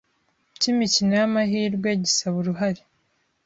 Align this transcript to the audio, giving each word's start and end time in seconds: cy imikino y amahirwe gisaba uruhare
cy 0.59 0.67
imikino 0.71 1.11
y 1.19 1.23
amahirwe 1.27 1.89
gisaba 2.03 2.35
uruhare 2.41 2.81